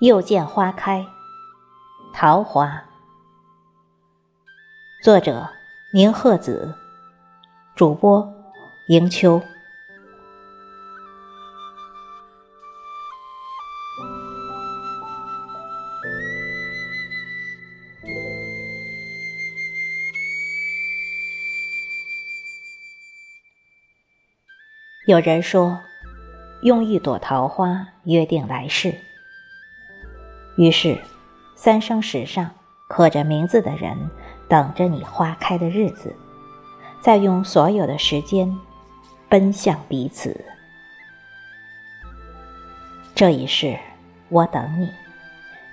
[0.00, 1.06] 又见花开，
[2.12, 2.84] 桃花。
[5.02, 5.48] 作者：
[5.94, 6.74] 宁鹤子，
[7.74, 8.30] 主播：
[8.88, 9.40] 迎秋。
[25.06, 25.80] 有人说，
[26.60, 28.94] 用一朵桃花约定来世。
[30.56, 30.98] 于是，
[31.54, 32.50] 三生石上
[32.88, 34.10] 刻着名字的人，
[34.48, 36.16] 等着你花开的日子，
[37.00, 38.58] 再用所有的时间
[39.28, 40.44] 奔向彼此。
[43.14, 43.78] 这一世，
[44.28, 44.90] 我等你，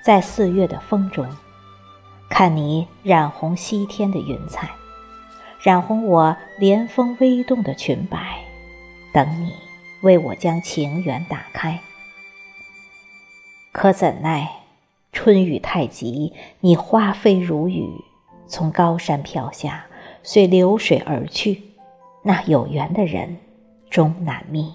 [0.04, 1.28] 在四月的风中，
[2.30, 4.70] 看你染红西天的云彩，
[5.62, 8.38] 染红我连风微动的裙摆。
[9.14, 9.54] 等你
[10.02, 11.80] 为我将情缘打开，
[13.72, 14.50] 可怎奈
[15.14, 17.88] 春雨太急，你花飞如雨，
[18.48, 19.86] 从高山飘下，
[20.24, 21.62] 随流水而去。
[22.24, 23.38] 那有缘的人
[23.90, 24.74] 终难觅。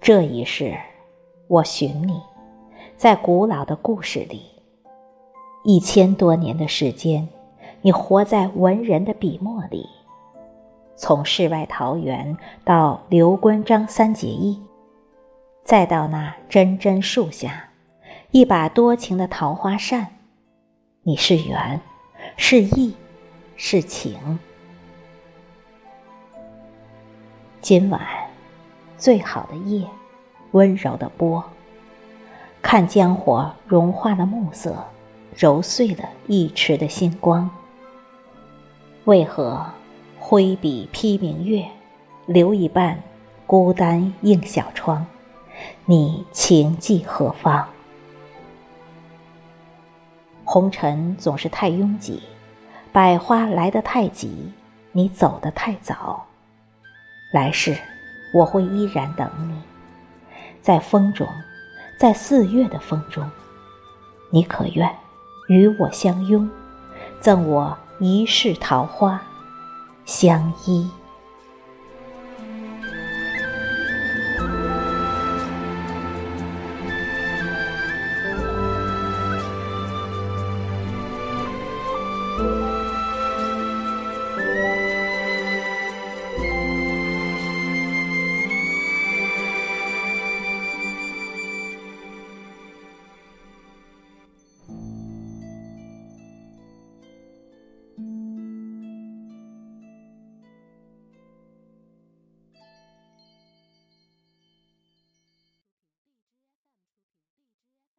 [0.00, 0.74] 这一世，
[1.46, 2.20] 我寻你，
[2.96, 4.40] 在古老的故事里，
[5.62, 7.28] 一千多年的时间，
[7.82, 9.86] 你活在文人的笔墨里。
[10.96, 14.60] 从世外桃源到刘关张三结义，
[15.70, 17.68] 再到那真真树下，
[18.32, 20.08] 一把多情的桃花扇，
[21.04, 21.80] 你是缘，
[22.36, 22.96] 是意，
[23.54, 24.40] 是情。
[27.60, 28.04] 今晚，
[28.98, 29.86] 最好的夜，
[30.50, 31.44] 温柔的波，
[32.60, 34.74] 看江火融化了暮色，
[35.36, 37.48] 揉碎了一池的星光。
[39.04, 39.64] 为何？
[40.18, 41.64] 挥笔披明月，
[42.26, 43.00] 留一半
[43.46, 45.06] 孤单映小窗。
[45.84, 47.66] 你情寄何方？
[50.44, 52.22] 红尘总是太拥挤，
[52.92, 54.52] 百花来得太急，
[54.92, 56.26] 你走得太早。
[57.32, 57.76] 来世
[58.34, 59.54] 我会依然等你，
[60.60, 61.26] 在风中，
[61.98, 63.28] 在四月的风中，
[64.30, 64.92] 你可愿
[65.48, 66.50] 与我相拥，
[67.20, 69.22] 赠我一世桃花？
[70.04, 70.90] 相依。